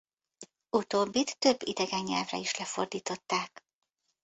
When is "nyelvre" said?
2.03-2.37